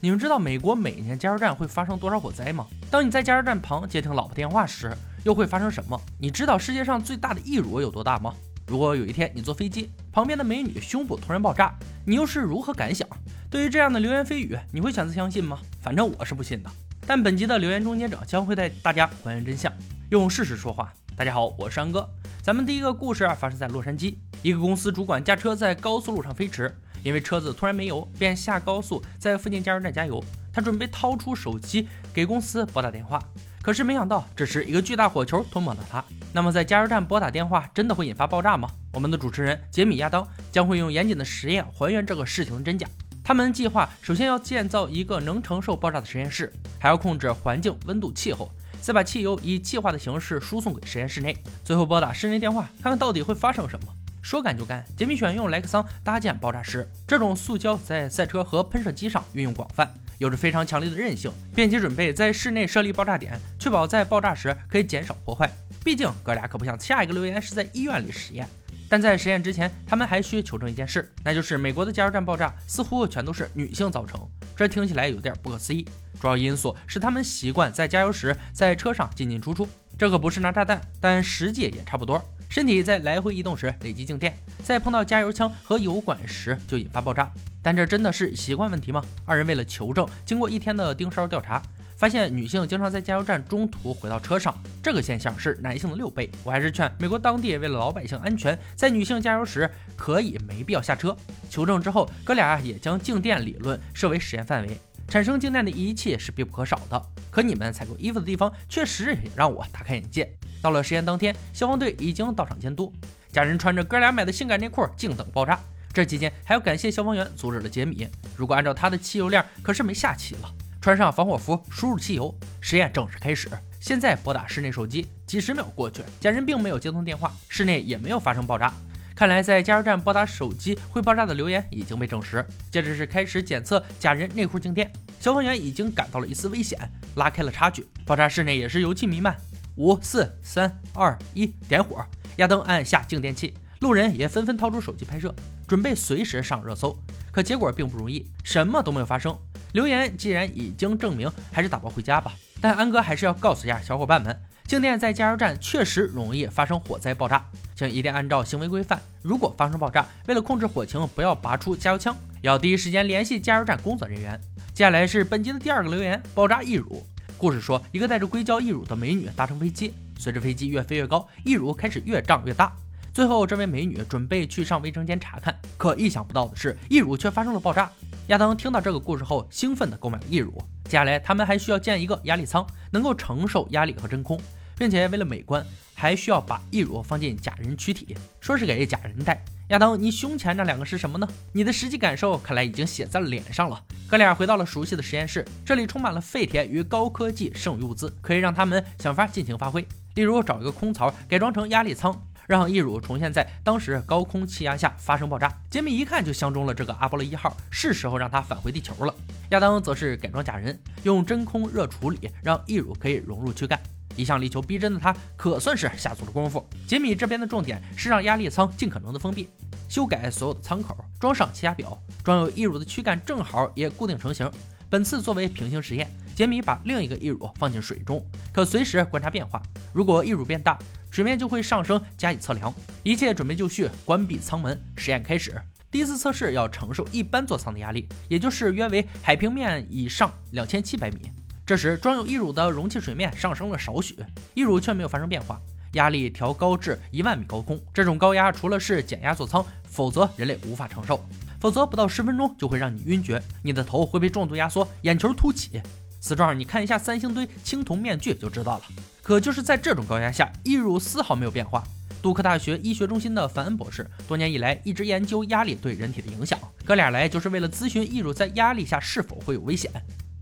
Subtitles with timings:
[0.00, 2.64] 你们知道美国每年加油站会发生多少火灾吗？
[2.88, 6.00] 当你在加油站旁接听老婆电话时，又会发生什么？
[6.20, 8.32] 你知道世界上最大的义乳有多大吗？
[8.68, 11.74] 如果有一天你坐飞机，旁边的美女胸部突然爆炸，
[12.04, 13.08] 你又是如何感想？
[13.50, 15.58] 对于这样的流言蜚语，你会选择相信吗？
[15.82, 16.70] 反正我是不信的。
[17.04, 19.72] 但本集的留言终结者将会带大家还原真相，
[20.10, 20.92] 用事实说话。
[21.16, 22.08] 大家好，我是安哥。
[22.40, 26.72] 咱们第一个故事发生在洛杉矶，一个公司主管驾车在高速路上飞驰，
[27.02, 30.22] 因为车子突然没油，便下高速在附近加油站加油。
[30.52, 33.22] 他准备掏出手机给公司拨打电话，
[33.62, 36.04] 可是没想到这时一个巨大火球吞没了他。
[36.32, 38.68] 那么在加油站拨打电话真的会引发爆炸吗？
[38.92, 42.88] 我们的主持人杰米亚当将会用严谨的实验还原这个事情的真假。
[43.22, 53.94] 他们计划首先要建造一个能承受爆炸的实验室，还要控制环境温度、气候，再把汽油以气化的形式输送给实验室内，最后拨打室内电话，看看到底会发生什么。
[54.22, 65.50] 说干就干，杰米选用莱克桑搭建爆炸室，这种塑胶在赛车和喷射机上运用广泛，有着非常强烈的韧性，并且准备在室内设立爆炸点，确保在爆炸时可以减少破坏。
[65.84, 68.46] 毕竟哥俩可不像下一个留言是在医院里实验。
[68.90, 74.18] 但在实验之前，他们还需求证一件事，那就是美国的加油站爆炸似乎全都是女性造成。
[74.56, 75.86] 这听起来有点不可思议。
[76.18, 82.18] 主要因素是他们习惯在加油时在车上进进出出，这可不是拿炸弹，但实际也差不多。
[82.48, 87.30] 身体在来回移动时累积静电，在碰到加油枪和油管时就引发爆炸。
[87.62, 89.04] 但这真的是习惯问题吗？
[89.26, 91.62] 二人为了求证，经过一天的盯梢调查。
[91.98, 96.30] 发现女性经常在加油站中途回到车上，这个现象是男性的六倍。
[96.44, 101.14] 我还是劝美国当地为了老百姓安全，在女性加油时可以没必要下车。
[101.50, 104.78] 求证之后，哥俩也将静电理论设为实验范围。
[105.08, 110.32] 产生静电的仪器是必不可少的，可你们采购衣服的地方确实也让我大开眼界。
[110.60, 112.92] 到了实验当天，消防队已经到场监督，
[113.32, 115.58] 家人穿着哥俩买的性感内裤，静等爆炸。
[115.92, 118.06] 这期间还要感谢消防员阻止了杰米，
[118.36, 120.54] 如果按照他的汽油量，可是没下气了。
[120.80, 123.48] 穿上防火服，输入汽油，实验正式开始。
[123.80, 128.72] 现在拨打室内手机，几十秒过去，家人并没有接通电话，室内也没有发生爆炸。
[129.14, 132.44] 看来在加油站拨打手机会爆炸的留言已经被证实。
[132.70, 136.78] 接着是开始检测假人内裤静电，消防员已经感到了一丝危险，
[137.16, 137.84] 拉开了差距。
[138.06, 139.36] 爆炸室内也是油气弥漫。
[139.78, 142.04] 五四三二一，点火！
[142.38, 145.32] 亚登按下静电器，路人也纷纷掏出手机拍摄，
[145.68, 146.98] 准备随时上热搜。
[147.30, 149.38] 可结果并不容易，什么都没有发生。
[149.72, 152.32] 留言既然已经证明，还是打包回家吧。
[152.60, 154.36] 但安哥还是要告诉一下小伙伴们，
[154.66, 157.44] 静电在加油站确实容易发生火灾爆炸，
[157.76, 159.00] 请一定按照行为规范。
[159.22, 164.40] 如果发生爆炸，为了控制火情，不要拔出加油枪，要第一时间联系加油站工作人员。
[164.74, 167.06] 接下来是本集的第二个留言：爆炸义乳。
[167.38, 172.72] 故事说，一个带着硅胶义乳的美女搭乘飞机，随着飞机越飞越高，义乳开始越胀越大。
[173.14, 177.88] 最后，这位美女准备去上卫生间查看，可意想不到的是，义乳却发生了爆炸。
[178.26, 180.52] 亚当听到这个故事后，兴奋地购买了义乳。
[180.84, 184.40] 接下来，他们还需要建一个压力舱，能够承受压力和真空，
[184.76, 189.44] 并且为了美观，还需要把义乳放进假人躯体，说是给假人戴。
[189.68, 191.28] 亚当，你胸前那两个是什么呢？
[191.52, 193.80] 你的实际感受看来已经写在了脸上了。
[194.08, 199.86] 哥俩回到了熟悉的实验室，这里充满了废铁与高科技剩余物资，可以让他们想法尽情发挥。
[200.14, 202.18] 例如，找一个空槽改装成压力舱。
[202.46, 205.52] 让义乳重现在当时高空气压下发生爆炸。
[205.68, 209.14] 杰米一看就相中了这个阿波罗一号，是时候让他返回地球了。
[209.50, 213.78] 亚当则是改装假人，用真空热处理，让义乳可以融入躯干。
[214.16, 216.66] 一向力求逼真的他，可算是下足了功夫。
[216.86, 219.50] 杰米这边的重点是让压力舱尽可能的封闭，
[219.86, 224.50] 修改所有的舱口，装上气压表，装有义乳的躯干正好也固定成型。
[224.90, 226.06] 本次作为平行实验，
[226.36, 228.22] 杰米把另一个义乳放进水中，
[228.52, 229.62] 可随时观察变化。
[229.94, 230.78] 如果义乳变大，
[231.10, 232.70] 水面就会上升，加以测量。
[233.02, 235.58] 一切准备就绪，关闭舱门，实验开始。
[235.90, 241.30] 第一次测试要承受一般座舱的压力，也就是约为海平面以上两千七百米。
[241.64, 244.14] 这时装有义乳的容器水面上升了少许，
[244.52, 245.58] 义乳却没有发生变化。
[245.94, 251.26] 压力调高至一万米高空，这种高压除了是减压座舱，否则人类无法承受。
[251.60, 255.80] 否则不到十分钟就会让你晕厥，你的头会被重度压缩，眼球凸起。
[256.20, 258.82] 此状你看一下三星堆青铜面具就知道了。
[259.22, 261.82] 可就是在这种高压下，义乳丝毫没有变化。
[262.20, 269.90] 杜克大学医学中心的凡恩博士多年以来一直研究压力对人体的影响，哥俩来就是为了咨询义乳在压力下是否会有危险。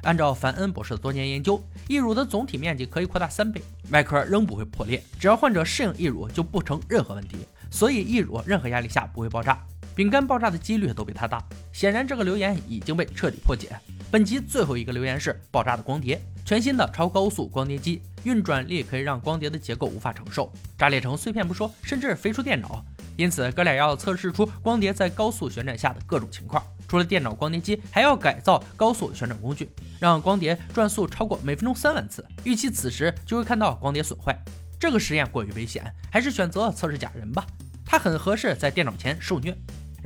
[0.03, 3.61] 按照凡恩博士的多年研究，义乳的总体面积可以扩大三倍，
[3.91, 7.39] 外壳仍不会破裂，只要患者适应义乳就不成任何问题。
[7.71, 9.63] 所以义乳任何压力下不会爆炸，
[9.97, 11.43] 饼干爆炸的几率都比它大。
[11.73, 13.71] 显然这个留言已经被彻底破解。
[14.11, 22.85] 本集最后一个留言是爆炸的光碟，全新的超高速光碟机，运转力可以让光碟的结构无法承受，炸裂成碎片不说，甚至飞出电脑。
[23.17, 26.63] 因此，哥俩要测试出光碟在高速旋转下的各种情况。
[26.87, 32.25] 除了电脑光碟机，还要改造高速旋转工具，让光碟转速超过每分钟三万次。
[32.45, 34.39] 预期此时就会看到光碟损坏。
[34.79, 37.45] 这个实验过于危险，还是选择测试假人吧。
[37.85, 39.57] 他很合适在电脑前受虐，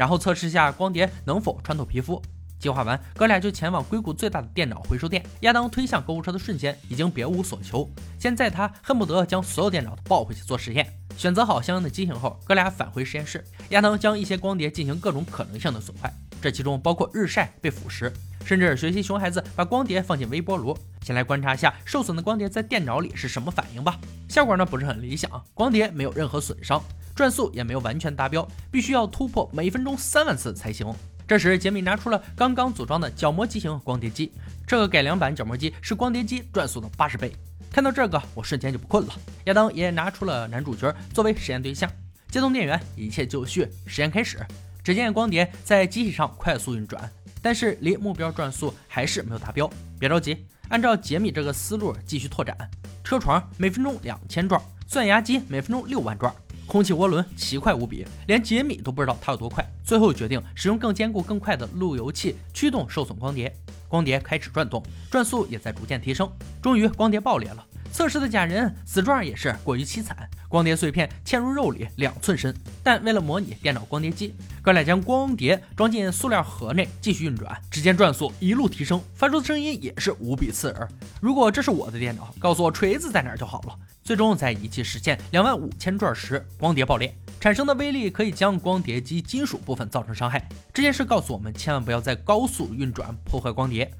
[0.01, 2.23] 然后测试一下光碟能否穿透皮肤。
[2.59, 5.23] 计划完，哥俩就前往硅谷最大的电脑回收店。
[5.41, 7.87] 亚当推向购物车的瞬间，已经别无所求。
[8.19, 10.91] 现在他恨不得将所有电脑抱回去做实验。
[11.19, 13.45] 选择好相应的机型后，哥俩返回实验室。
[13.71, 16.11] 亚当将一些光碟进行各种可能性的损坏，
[16.41, 18.11] 这其中包括日晒被腐蚀，
[18.47, 20.75] 甚至学习熊孩子把光碟放进微波炉。
[21.03, 23.99] 先来观察一下受损的光碟在电脑里是什么反应吧。
[24.31, 26.83] 效果呢不是很理想，光碟没有任何损伤，
[27.21, 30.91] 转速也没有完全达标，必须要突破每分钟三万次才行。
[31.29, 34.33] 这时，杰米拿出了刚刚组装的角膜机型光碟机。
[34.67, 37.31] 这个改良版角膜机是光碟机转速的八十倍。
[37.71, 39.13] 看到这个，我瞬间就不困了。
[39.45, 41.91] 亚当也拿出了男主角作为实验对象，
[42.31, 44.39] 接通电源，一切就绪，实验开始。
[44.83, 47.13] 只见光碟在机器上快速运转，
[47.43, 49.71] 但是离目标转速还是没有达标。
[49.99, 52.57] 别着急，按照杰米这个思路继续拓展。
[53.05, 56.35] 车床每分钟两千转，钻牙机每分钟六万转。
[56.71, 59.69] 空气涡轮奇快无比，连杰米都不知道它有多快。
[59.85, 63.53] 最后决定使用更坚固、更快的路由器驱动受损光碟，
[63.89, 64.81] 光碟开始转动，
[65.11, 66.31] 转速也在逐渐提升。
[66.63, 67.67] 终于，光碟爆裂了。
[67.93, 70.17] 测试的假人死状也是过于凄惨，
[70.49, 72.55] 光碟碎片嵌入肉里两寸深。
[72.83, 77.61] 但为了模拟电脑光碟机，哥俩将光碟装进塑料盒内继续运转。
[77.71, 80.89] 只见转速一路提升，发出的声音也是无比刺耳。
[81.21, 83.77] 如果这是我的电脑，告诉我锤子在哪就好了。
[84.03, 90.49] 最终在仪器实现两万五千转时，光碟爆裂，产生的威力可以将光碟机金属部分造成伤害。
[90.73, 93.91] 这件事告诉我们，千万不要在高速运转破坏光碟。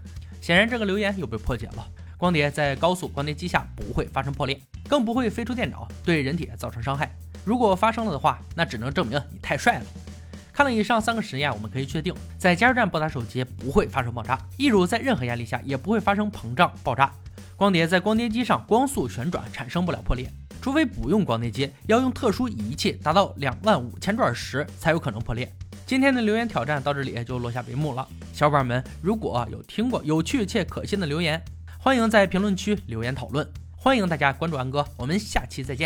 [0.41, 1.87] 显然，这个留言又被破解了。
[2.21, 7.11] 光碟在高速光碟机下不会发生破裂，更不会飞出电脑，对人体造成伤害。
[7.47, 9.87] 如果发生了的话，那只能证明你太帅了。
[10.53, 17.11] 看了以上三个实验，我们可以确定，在加油站拨打手机不会发生爆炸，一乳在任何压力下也不会发生膨胀爆炸。
[17.57, 20.31] 光碟在光碟机上光速旋转，产生不了破裂，
[20.61, 25.51] 除非不用光碟机，要用特殊仪器达到两万五千转时才有可能破裂。
[25.87, 28.07] 今天的留言挑战到这里就落下帷幕了。
[28.35, 31.43] 小伙伴们，如果有听过有趣且可信的留言，
[31.83, 35.79] 欢迎在评论区留言讨论，欢迎大家关注安哥，我们下期再见。